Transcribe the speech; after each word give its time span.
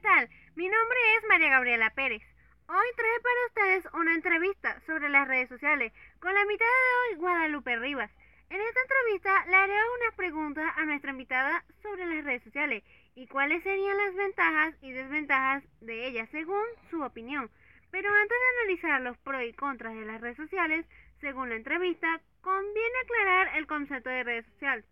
tal? 0.00 0.28
Mi 0.56 0.68
nombre 0.68 0.98
es 1.16 1.28
María 1.28 1.50
Gabriela 1.50 1.90
Pérez. 1.90 2.22
Hoy 2.68 2.86
traje 2.96 3.20
para 3.22 3.46
ustedes 3.48 3.94
una 3.94 4.14
entrevista 4.14 4.80
sobre 4.86 5.10
las 5.10 5.28
redes 5.28 5.48
sociales 5.48 5.92
con 6.20 6.32
la 6.32 6.40
invitada 6.40 6.70
de 6.70 7.14
hoy, 7.14 7.20
Guadalupe 7.20 7.76
Rivas. 7.76 8.10
En 8.48 8.60
esta 8.60 8.80
entrevista 8.80 9.44
le 9.46 9.56
haré 9.56 9.74
unas 9.74 10.14
preguntas 10.16 10.72
a 10.76 10.84
nuestra 10.86 11.10
invitada 11.10 11.64
sobre 11.82 12.06
las 12.06 12.24
redes 12.24 12.42
sociales 12.44 12.82
y 13.14 13.26
cuáles 13.26 13.62
serían 13.62 13.96
las 13.98 14.14
ventajas 14.14 14.74
y 14.80 14.92
desventajas 14.92 15.64
de 15.80 16.06
ellas 16.08 16.28
según 16.30 16.64
su 16.90 17.02
opinión. 17.02 17.50
Pero 17.90 18.08
antes 18.08 18.38
de 18.38 18.60
analizar 18.60 19.00
los 19.02 19.18
pros 19.18 19.42
y 19.42 19.52
contras 19.52 19.94
de 19.94 20.06
las 20.06 20.20
redes 20.20 20.38
sociales, 20.38 20.86
según 21.20 21.50
la 21.50 21.56
entrevista, 21.56 22.20
conviene 22.40 22.98
aclarar 23.02 23.56
el 23.58 23.66
concepto 23.66 24.08
de 24.08 24.24
red 24.24 24.44
social. 24.54 24.82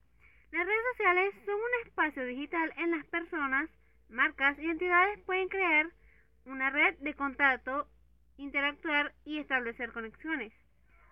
Las 0.52 0.66
redes 0.66 0.84
sociales 0.92 1.34
son 1.46 1.54
un 1.54 1.86
espacio 1.86 2.26
digital 2.26 2.74
en 2.76 2.90
las 2.90 3.06
personas, 3.06 3.70
marcas 4.10 4.58
y 4.58 4.68
entidades 4.68 5.20
pueden 5.24 5.48
crear 5.48 5.86
una 6.44 6.70
red 6.70 6.96
de 6.98 7.14
contacto, 7.14 7.86
interactuar 8.36 9.12
y 9.24 9.38
establecer 9.38 9.92
conexiones. 9.92 10.52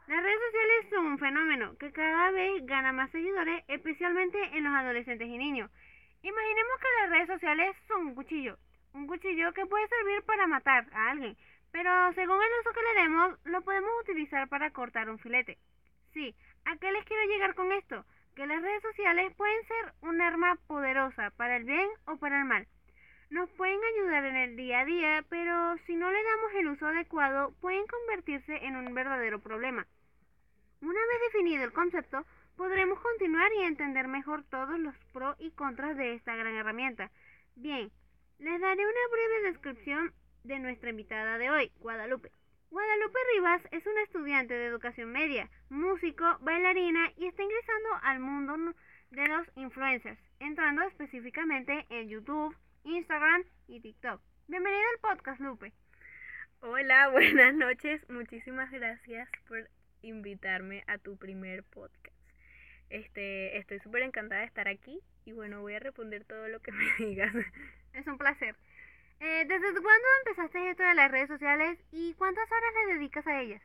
Las 0.07 0.23
redes 0.23 0.39
sociales 0.47 0.91
son 0.91 1.07
un 1.07 1.19
fenómeno 1.19 1.77
que 1.79 1.93
cada 1.93 2.31
vez 2.31 2.65
gana 2.65 2.93
más 2.93 3.11
seguidores, 3.11 3.65
especialmente 3.69 4.39
en 4.57 4.65
los 4.65 4.73
adolescentes 4.73 5.27
y 5.27 5.37
niños. 5.37 5.71
Imaginemos 6.23 6.81
que 6.81 7.03
las 7.03 7.11
redes 7.11 7.29
sociales 7.29 7.77
son 7.89 8.07
un 8.07 8.15
cuchillo, 8.15 8.57
un 8.95 9.07
cuchillo 9.07 9.53
que 9.53 9.67
puede 9.67 9.87
servir 9.89 10.23
para 10.23 10.47
matar 10.47 10.87
a 10.93 11.11
alguien, 11.11 11.37
pero 11.73 11.91
según 12.15 12.37
el 12.37 12.61
uso 12.61 12.73
que 12.73 12.83
le 12.83 13.03
demos, 13.03 13.39
lo 13.45 13.63
podemos 13.63 13.91
utilizar 14.01 14.49
para 14.49 14.71
cortar 14.71 15.11
un 15.11 15.19
filete. 15.19 15.59
Sí, 16.15 16.35
¿a 16.65 16.77
qué 16.77 16.91
les 16.93 17.05
quiero 17.05 17.25
llegar 17.29 17.55
con 17.55 17.73
esto? 17.73 18.05
Que 18.35 18.47
las 18.47 18.63
redes 18.63 18.83
sociales 18.83 19.35
pueden 19.37 19.67
ser 19.67 19.93
un 20.03 20.21
arma 20.21 20.57
poderosa 20.67 21.31
para 21.37 21.57
el 21.57 21.65
bien 21.65 21.89
o 22.07 22.17
para 22.17 22.39
el 22.39 22.45
mal. 22.47 22.67
Nos 23.31 23.51
pueden 23.51 23.81
ayudar 23.83 24.25
en 24.25 24.37
el 24.37 24.57
día 24.57 24.81
a 24.81 24.85
día, 24.85 25.25
pero 25.29 25.77
si 25.87 25.97
no 25.97 26.11
le 26.11 26.23
damos 26.23 26.55
el 26.55 26.69
uso 26.69 26.87
adecuado, 26.87 27.53
pueden 27.61 27.85
convertirse 27.87 28.65
en 28.65 28.77
un 28.77 28.95
verdadero 28.95 29.41
problema. 29.41 29.87
Una 30.81 31.01
vez 31.01 31.33
definido 31.33 31.65
el 31.65 31.73
concepto, 31.73 32.25
podremos 32.57 33.01
continuar 33.01 33.51
y 33.55 33.63
entender 33.65 34.07
mejor 34.07 34.45
todos 34.45 34.79
los 34.79 34.95
pros 35.13 35.35
y 35.41 35.51
contras 35.51 35.97
de 35.97 36.15
esta 36.15 36.37
gran 36.37 36.55
herramienta. 36.55 37.11
Bien, 37.57 37.91
les 38.39 38.61
daré 38.61 38.83
una 38.83 39.09
breve 39.11 39.51
descripción 39.51 40.13
de 40.45 40.61
nuestra 40.61 40.91
invitada 40.91 41.37
de 41.39 41.51
hoy, 41.51 41.73
Guadalupe. 41.81 42.31
Guadalupe 42.71 43.19
Rivas 43.35 43.63
es 43.73 43.87
una 43.87 44.03
estudiante 44.03 44.55
de 44.55 44.67
educación 44.67 45.11
media, 45.11 45.49
músico, 45.69 46.25
bailarina 46.41 47.13
y 47.17 47.27
está 47.27 47.43
ingresando 47.43 47.89
al 48.03 48.21
mundo 48.21 48.75
de 49.11 49.29
los 49.29 49.47
influencers, 49.57 50.19
entrando 50.39 50.83
específicamente 50.83 51.87
en 51.91 52.09
YouTube, 52.09 52.55
Instagram 52.87 53.43
y 53.67 53.81
TikTok. 53.81 54.23
Bienvenida 54.47 54.85
al 54.95 55.01
podcast, 55.01 55.41
Lupe. 55.41 55.73
Hola, 56.61 57.09
buenas 57.13 57.53
noches. 57.53 58.01
Muchísimas 58.09 58.71
gracias 58.71 59.29
por 59.49 59.69
invitarme 60.03 60.85
a 60.87 60.97
tu 60.99 61.17
primer 61.17 61.65
podcast. 61.65 62.17
Este, 62.89 63.59
estoy 63.59 63.81
súper 63.81 64.03
encantada 64.03 64.43
de 64.43 64.47
estar 64.47 64.69
aquí 64.69 65.01
y 65.25 65.33
bueno, 65.33 65.63
voy 65.63 65.75
a 65.75 65.81
responder 65.81 66.25
todo 66.27 66.47
lo 66.47 66.61
que 66.61 66.71
me 66.73 66.85
digas. 66.99 67.35
Es 67.93 68.07
un 68.07 68.19
placer. 68.19 68.55
Eh, 69.19 69.45
¿Desde 69.49 69.73
cuándo 69.73 70.09
empezaste 70.25 70.71
esto 70.71 70.85
de 70.85 70.95
las 70.95 71.11
redes 71.11 71.29
sociales 71.29 71.81
y 71.91 72.15
cuántas 72.15 72.47
horas 72.47 72.87
le 72.87 72.95
dedicas 72.95 73.27
a 73.27 73.41
ellas? 73.41 73.63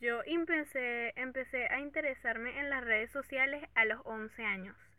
Yo 0.00 0.22
empecé, 0.26 1.12
empecé 1.16 1.66
a 1.66 1.80
interesarme 1.80 2.56
en 2.60 2.70
las 2.70 2.84
redes 2.84 3.10
sociales 3.10 3.68
a 3.74 3.84
los 3.84 4.00
11 4.04 4.44
años. 4.44 4.89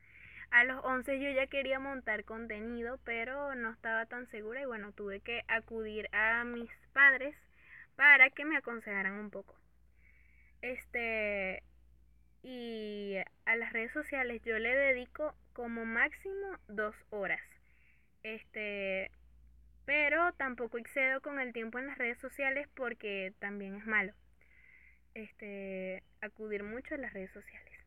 A 0.51 0.65
los 0.65 0.83
11 0.83 1.19
yo 1.19 1.29
ya 1.31 1.47
quería 1.47 1.79
montar 1.79 2.25
contenido, 2.25 2.99
pero 3.05 3.55
no 3.55 3.71
estaba 3.71 4.05
tan 4.05 4.27
segura 4.27 4.61
y 4.61 4.65
bueno, 4.65 4.91
tuve 4.91 5.21
que 5.21 5.43
acudir 5.47 6.09
a 6.13 6.43
mis 6.43 6.69
padres 6.93 7.35
para 7.95 8.29
que 8.29 8.45
me 8.45 8.57
aconsejaran 8.57 9.13
un 9.13 9.29
poco. 9.29 9.55
Este, 10.61 11.63
y 12.43 13.15
a 13.45 13.55
las 13.55 13.71
redes 13.73 13.93
sociales 13.93 14.41
yo 14.43 14.59
le 14.59 14.75
dedico 14.75 15.33
como 15.53 15.85
máximo 15.85 16.57
dos 16.67 16.95
horas. 17.11 17.41
Este, 18.23 19.09
pero 19.85 20.33
tampoco 20.33 20.77
excedo 20.77 21.21
con 21.21 21.39
el 21.39 21.53
tiempo 21.53 21.79
en 21.79 21.87
las 21.87 21.97
redes 21.97 22.19
sociales 22.19 22.67
porque 22.75 23.33
también 23.39 23.75
es 23.75 23.85
malo. 23.85 24.13
Este, 25.13 26.03
acudir 26.21 26.63
mucho 26.63 26.95
a 26.95 26.97
las 26.97 27.13
redes 27.13 27.31
sociales. 27.31 27.80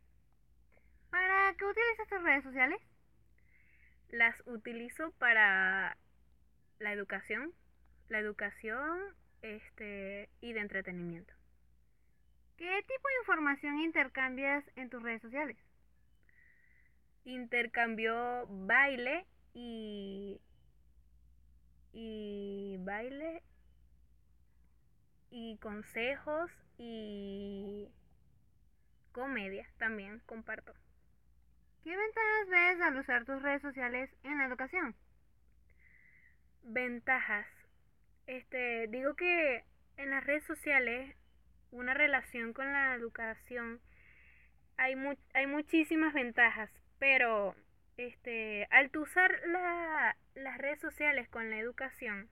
¿Para 1.55 1.73
qué 1.73 1.81
utilizas 1.81 2.09
tus 2.09 2.23
redes 2.25 2.43
sociales? 2.43 2.81
Las 4.09 4.43
utilizo 4.47 5.13
para 5.19 5.97
la 6.81 6.93
educación, 6.93 7.53
la 8.09 8.19
educación 8.19 8.99
este, 9.41 10.31
y 10.41 10.53
de 10.53 10.59
entretenimiento. 10.59 11.33
¿Qué 12.57 12.83
tipo 12.89 13.09
de 13.09 13.19
información 13.21 13.79
intercambias 13.79 14.65
en 14.75 14.91
tus 14.91 15.01
redes 15.01 15.23
sociales? 15.23 15.57
Intercambio 17.25 18.49
baile 18.49 19.25
y, 19.53 20.41
y 21.93 22.79
baile 22.81 23.45
y 25.31 25.57
consejos 25.59 26.51
y 26.79 27.93
comedia 29.13 29.69
también 29.79 30.19
comparto. 30.27 30.75
¿Qué 31.85 31.95
ventajas 31.95 32.49
ves 32.49 32.81
al 32.81 32.97
usar 32.97 33.25
tus 33.27 33.43
redes 33.43 33.61
sociales 33.61 34.11
en 34.23 34.39
la 34.39 34.47
educación? 34.47 34.97
Ventajas. 36.63 37.47
Este, 38.27 38.87
digo 38.89 39.13
que 39.17 39.65
en 39.99 40.09
las 40.09 40.25
redes 40.25 40.45
sociales 40.45 41.15
una 41.73 41.93
relación 41.93 42.55
con 42.55 42.73
la 42.73 42.95
educación 42.95 43.83
hay, 44.79 44.95
hay 45.35 45.47
muchísimas 45.47 46.15
ventajas, 46.15 46.71
pero 46.99 47.55
este, 47.99 48.67
al 48.71 48.91
usar 48.97 49.43
las 50.35 50.59
redes 50.59 50.81
sociales 50.81 51.29
con 51.29 51.51
la 51.51 51.59
educación, 51.59 52.31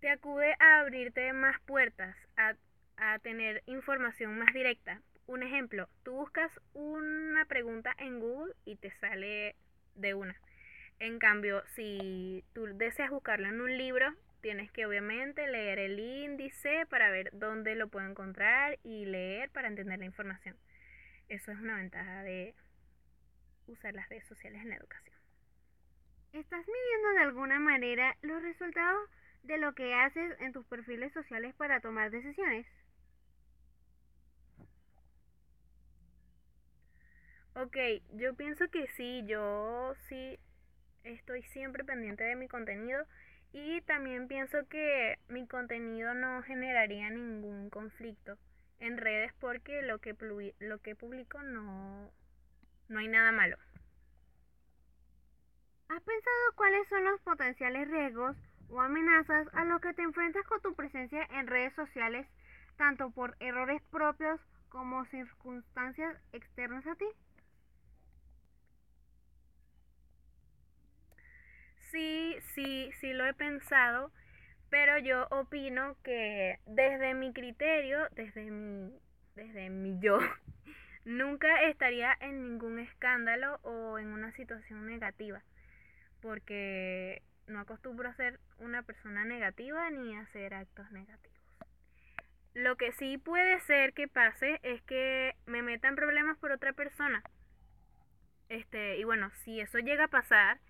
te 0.00 0.08
acude 0.08 0.56
a 0.60 0.80
abrirte 0.80 1.30
más 1.34 1.60
puertas, 1.60 2.16
a, 2.38 2.54
a 2.96 3.18
tener 3.18 3.62
información 3.66 4.38
más 4.38 4.50
directa. 4.54 5.02
Un 5.32 5.42
ejemplo, 5.42 5.88
tú 6.02 6.12
buscas 6.12 6.52
una 6.74 7.46
pregunta 7.46 7.94
en 7.96 8.20
Google 8.20 8.52
y 8.66 8.76
te 8.76 8.90
sale 8.90 9.56
de 9.94 10.12
una. 10.12 10.36
En 10.98 11.18
cambio, 11.18 11.62
si 11.68 12.44
tú 12.52 12.66
deseas 12.66 13.08
buscarla 13.08 13.48
en 13.48 13.62
un 13.62 13.78
libro, 13.78 14.14
tienes 14.42 14.70
que 14.72 14.84
obviamente 14.84 15.46
leer 15.46 15.78
el 15.78 15.98
índice 15.98 16.84
para 16.90 17.08
ver 17.08 17.30
dónde 17.32 17.76
lo 17.76 17.88
puedo 17.88 18.06
encontrar 18.06 18.78
y 18.82 19.06
leer 19.06 19.48
para 19.48 19.68
entender 19.68 19.98
la 19.98 20.04
información. 20.04 20.54
Eso 21.30 21.50
es 21.50 21.58
una 21.58 21.76
ventaja 21.76 22.22
de 22.24 22.54
usar 23.68 23.94
las 23.94 24.10
redes 24.10 24.26
sociales 24.26 24.60
en 24.60 24.68
la 24.68 24.76
educación. 24.76 25.16
¿Estás 26.34 26.66
midiendo 26.66 27.08
de 27.08 27.20
alguna 27.20 27.58
manera 27.58 28.18
los 28.20 28.42
resultados 28.42 29.08
de 29.44 29.56
lo 29.56 29.74
que 29.74 29.94
haces 29.94 30.38
en 30.40 30.52
tus 30.52 30.66
perfiles 30.66 31.10
sociales 31.14 31.54
para 31.54 31.80
tomar 31.80 32.10
decisiones? 32.10 32.66
Ok, 37.54 37.76
yo 38.14 38.34
pienso 38.34 38.66
que 38.70 38.86
sí, 38.96 39.24
yo 39.26 39.94
sí 40.08 40.38
estoy 41.04 41.42
siempre 41.42 41.84
pendiente 41.84 42.24
de 42.24 42.34
mi 42.34 42.48
contenido 42.48 43.04
y 43.52 43.82
también 43.82 44.26
pienso 44.26 44.66
que 44.68 45.18
mi 45.28 45.46
contenido 45.46 46.14
no 46.14 46.42
generaría 46.42 47.10
ningún 47.10 47.68
conflicto 47.68 48.38
en 48.80 48.96
redes 48.96 49.34
porque 49.38 49.82
lo 49.82 49.98
que, 49.98 50.16
lo 50.60 50.78
que 50.78 50.96
publico 50.96 51.42
no, 51.42 52.10
no 52.88 52.98
hay 52.98 53.08
nada 53.08 53.32
malo. 53.32 53.58
¿Has 55.88 56.02
pensado 56.02 56.52
cuáles 56.56 56.88
son 56.88 57.04
los 57.04 57.20
potenciales 57.20 57.86
riesgos 57.90 58.34
o 58.70 58.80
amenazas 58.80 59.46
a 59.52 59.66
los 59.66 59.78
que 59.82 59.92
te 59.92 60.00
enfrentas 60.00 60.46
con 60.46 60.62
tu 60.62 60.74
presencia 60.74 61.28
en 61.32 61.46
redes 61.46 61.74
sociales, 61.74 62.26
tanto 62.78 63.10
por 63.10 63.36
errores 63.40 63.82
propios 63.90 64.40
como 64.70 65.04
circunstancias 65.04 66.16
externas 66.32 66.86
a 66.86 66.94
ti? 66.94 67.04
Sí, 72.54 72.90
sí, 73.00 73.12
lo 73.12 73.24
he 73.26 73.34
pensado, 73.34 74.12
pero 74.70 74.98
yo 74.98 75.26
opino 75.30 75.96
que 76.02 76.58
desde 76.66 77.14
mi 77.14 77.32
criterio, 77.32 78.08
desde 78.12 78.50
mi, 78.50 78.92
desde 79.34 79.70
mi 79.70 79.98
yo, 80.00 80.18
nunca 81.04 81.62
estaría 81.64 82.16
en 82.20 82.42
ningún 82.42 82.78
escándalo 82.78 83.58
o 83.62 83.98
en 83.98 84.08
una 84.08 84.32
situación 84.32 84.86
negativa, 84.86 85.42
porque 86.20 87.22
no 87.46 87.60
acostumbro 87.60 88.08
a 88.08 88.14
ser 88.14 88.38
una 88.58 88.82
persona 88.82 89.24
negativa 89.24 89.90
ni 89.90 90.14
a 90.14 90.20
hacer 90.20 90.54
actos 90.54 90.90
negativos. 90.92 91.38
Lo 92.54 92.76
que 92.76 92.92
sí 92.92 93.16
puede 93.16 93.60
ser 93.60 93.94
que 93.94 94.08
pase 94.08 94.60
es 94.62 94.82
que 94.82 95.34
me 95.46 95.62
metan 95.62 95.96
problemas 95.96 96.36
por 96.36 96.52
otra 96.52 96.74
persona. 96.74 97.22
Este, 98.50 98.98
y 98.98 99.04
bueno, 99.04 99.30
si 99.44 99.60
eso 99.60 99.78
llega 99.78 100.04
a 100.04 100.08
pasar, 100.08 100.60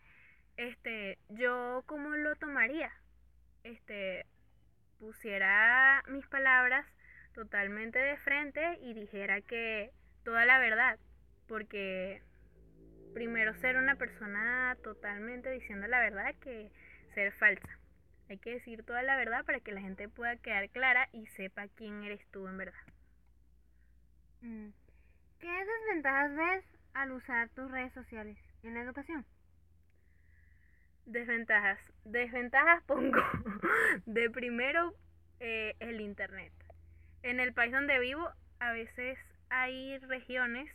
este, 0.57 1.19
yo 1.29 1.83
cómo 1.87 2.11
lo 2.11 2.35
tomaría, 2.37 2.93
este, 3.65 4.27
pusiera 4.99 6.03
mis 6.09 6.27
palabras 6.27 6.87
totalmente 7.35 7.99
de 7.99 8.17
frente 8.19 8.79
y 8.83 8.95
dijera 8.95 9.41
que 9.41 9.91
toda 10.25 10.45
la 10.45 10.59
verdad, 10.59 10.99
porque 11.49 12.23
primero 13.15 13.55
ser 13.55 13.77
una 13.77 13.97
persona 13.97 14.77
totalmente 14.83 15.51
diciendo 15.51 15.87
la 15.87 16.01
verdad 16.01 16.35
que 16.41 16.71
ser 17.15 17.33
falsa. 17.33 17.79
Hay 18.29 18.39
que 18.39 18.55
decir 18.55 18.83
toda 18.85 19.03
la 19.03 19.17
verdad 19.17 19.45
para 19.45 19.61
que 19.61 19.73
la 19.73 19.81
gente 19.81 20.09
pueda 20.09 20.37
quedar 20.37 20.71
clara 20.71 21.09
y 21.13 21.27
sepa 21.29 21.69
quién 21.69 22.03
eres 22.05 22.25
tú 22.31 22.47
en 22.49 22.57
verdad. 22.57 22.81
Mm. 24.41 24.69
¿Qué 25.39 25.49
desventajas 25.49 26.37
ves 26.37 26.65
al 26.95 27.13
usar 27.13 27.49
tus 27.51 27.71
redes 27.71 27.93
sociales 27.93 28.39
en 28.63 28.75
la 28.75 28.83
educación? 28.83 29.27
Desventajas. 31.07 31.79
Desventajas 32.05 32.83
pongo 32.87 33.23
de 34.07 34.31
primero 34.31 34.95
eh, 35.41 35.75
el 35.81 36.01
Internet. 36.01 36.53
En 37.23 37.41
el 37.41 37.53
país 37.53 37.73
donde 37.73 37.99
vivo 37.99 38.29
a 38.59 38.73
veces 38.73 39.19
hay 39.51 39.99
regiones, 39.99 40.71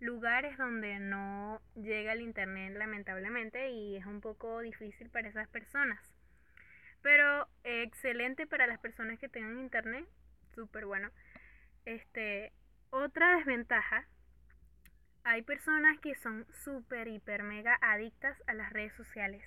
lugares 0.00 0.56
donde 0.58 0.98
no 0.98 1.60
llega 1.74 2.12
el 2.12 2.20
Internet 2.20 2.74
lamentablemente 2.76 3.70
y 3.70 3.96
es 3.96 4.06
un 4.06 4.20
poco 4.20 4.60
difícil 4.60 5.08
para 5.10 5.28
esas 5.28 5.48
personas. 5.48 6.00
Pero 7.00 7.48
excelente 7.64 8.46
para 8.46 8.66
las 8.66 8.78
personas 8.78 9.18
que 9.18 9.28
tengan 9.28 9.58
Internet, 9.58 10.06
súper 10.54 10.86
bueno. 10.86 11.10
Este, 11.84 12.52
otra 12.90 13.36
desventaja 13.36 14.06
hay 15.24 15.42
personas 15.42 15.98
que 16.00 16.14
son 16.16 16.46
súper, 16.64 17.06
hiper, 17.06 17.42
mega 17.44 17.78
adictas 17.80 18.36
a 18.46 18.54
las 18.54 18.72
redes 18.72 18.92
sociales. 18.94 19.44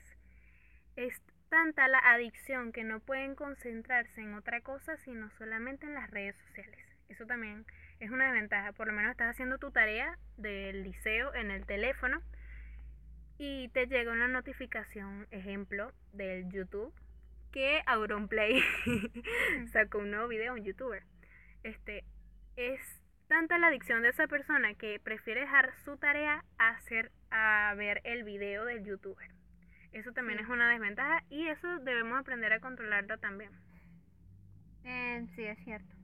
Es 0.95 1.21
tanta 1.49 1.87
la 1.87 1.99
adicción 1.99 2.71
que 2.71 2.83
no 2.83 2.99
pueden 2.99 3.35
concentrarse 3.35 4.21
en 4.21 4.33
otra 4.33 4.61
cosa 4.61 4.97
sino 4.97 5.29
solamente 5.31 5.85
en 5.85 5.93
las 5.93 6.09
redes 6.09 6.35
sociales. 6.47 6.85
Eso 7.09 7.25
también 7.25 7.65
es 7.99 8.11
una 8.11 8.25
desventaja. 8.25 8.71
Por 8.73 8.87
lo 8.87 8.93
menos 8.93 9.11
estás 9.11 9.31
haciendo 9.31 9.57
tu 9.57 9.71
tarea 9.71 10.17
del 10.37 10.83
liceo 10.83 11.33
en 11.33 11.51
el 11.51 11.65
teléfono 11.65 12.21
y 13.37 13.69
te 13.69 13.87
llega 13.87 14.11
una 14.11 14.27
notificación, 14.27 15.27
ejemplo, 15.31 15.91
del 16.13 16.49
YouTube 16.49 16.93
que 17.51 17.81
Auronplay 17.85 18.61
sacó 19.71 19.99
un 19.99 20.11
nuevo 20.11 20.27
video, 20.27 20.53
un 20.53 20.63
youtuber. 20.63 21.03
Este 21.63 22.03
es 22.55 22.81
tanta 23.27 23.57
la 23.57 23.67
adicción 23.67 24.01
de 24.01 24.09
esa 24.09 24.27
persona 24.27 24.73
que 24.75 24.99
prefiere 24.99 25.41
dejar 25.41 25.73
su 25.83 25.97
tarea 25.97 26.43
a 26.57 26.69
hacer 26.69 27.11
a 27.31 27.73
ver 27.75 28.01
el 28.03 28.23
video 28.23 28.65
del 28.65 28.83
youtuber. 28.83 29.34
Eso 29.95 30.11
también 30.11 30.39
es 30.39 30.49
una 30.49 30.69
desventaja 30.69 31.23
y 31.29 31.47
eso 31.47 31.79
debemos 31.79 32.19
aprender 32.19 32.51
a 32.51 32.59
controlarlo 32.59 33.17
también. 33.17 33.49
Eh, 34.83 35.25
sí, 35.33 35.45
es 35.45 35.57
cierto. 35.63 35.95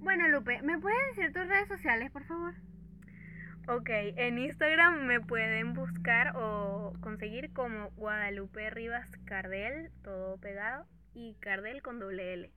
Bueno, 0.00 0.28
Lupe, 0.28 0.60
¿me 0.60 0.78
puedes 0.78 1.16
decir 1.16 1.32
tus 1.32 1.48
redes 1.48 1.66
sociales, 1.66 2.10
por 2.10 2.24
favor? 2.24 2.52
Ok, 3.68 3.88
en 3.88 4.36
Instagram 4.36 5.06
me 5.06 5.22
pueden 5.22 5.72
buscar 5.72 6.32
o 6.36 6.92
conseguir 7.00 7.54
como 7.54 7.88
Guadalupe 7.92 8.68
Rivas 8.68 9.08
Cardel, 9.24 9.90
todo 10.02 10.36
pegado, 10.36 10.84
y 11.14 11.34
Cardel 11.40 11.80
con 11.80 12.00
doble 12.00 12.34
L. 12.34 12.50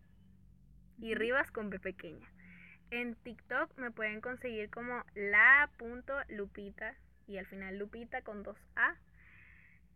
Y 1.00 1.16
Rivas 1.16 1.51
con 1.51 1.69
P 1.69 1.80
pequeña. 1.80 2.27
En 2.92 3.16
TikTok 3.16 3.77
me 3.77 3.92
pueden 3.92 4.19
conseguir 4.19 4.69
como 4.69 5.06
la.lupita 5.16 6.95
y 7.27 7.38
al 7.38 7.45
final 7.45 7.77
Lupita 7.77 8.24
con 8.24 8.44
dos 8.44 8.57
A. 8.75 8.95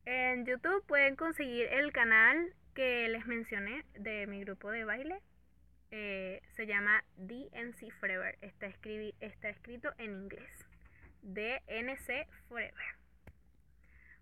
En 0.06 0.46
YouTube 0.46 0.86
pueden 0.88 1.16
conseguir 1.16 1.68
el 1.72 1.92
canal 1.92 2.54
que 2.74 3.08
les 3.10 3.26
mencioné 3.26 3.86
de 3.94 4.28
mi 4.28 4.42
grupo 4.42 4.72
de 4.72 4.86
baile. 4.86 5.22
Eh, 5.92 6.42
se 6.56 6.68
llama 6.68 7.04
DNC 7.18 7.92
Forever. 8.00 8.38
Está, 8.42 8.68
está 9.20 9.50
escrito 9.50 9.92
en 9.98 10.12
inglés. 10.24 10.52
DNC 11.22 12.28
Forever. 12.48 12.96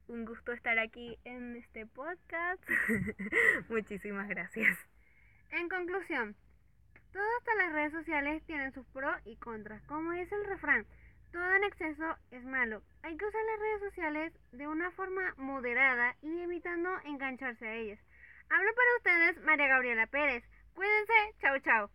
Un 0.08 0.26
gusto 0.26 0.54
estar 0.54 0.80
aquí 0.80 1.18
en 1.26 1.58
este 1.58 1.86
podcast. 1.86 2.64
Muchísimas 3.70 4.30
gracias. 4.30 4.78
En 5.52 5.68
conclusión, 5.70 6.36
Todas 7.18 7.58
las 7.58 7.74
redes 7.74 7.92
sociales 7.94 8.44
tienen 8.46 8.72
sus 8.74 8.86
pros 8.88 9.16
y 9.26 9.38
contras. 9.38 9.82
Como 9.84 10.12
dice 10.12 10.36
el 10.36 10.46
refrán, 10.46 10.86
todo 11.32 11.56
en 11.56 11.64
exceso 11.64 12.18
es 12.32 12.44
malo. 12.44 12.82
Hay 13.04 13.18
que 13.18 13.26
usar 13.26 13.42
las 13.46 13.60
redes 13.60 13.82
sociales 13.82 14.34
de 14.52 14.68
una 14.68 14.92
forma 14.92 15.34
moderada 15.38 16.16
y 16.22 16.42
evitando 16.42 16.90
engancharse 17.06 17.68
a 17.68 17.76
ellas. 17.76 18.00
Hablo 18.50 18.70
para 18.76 18.96
ustedes 18.98 19.46
María 19.46 19.68
Gabriela 19.68 20.08
Pérez. 20.08 20.44
Cuídense. 20.74 21.14
Chao, 21.42 21.60
chao. 21.60 21.86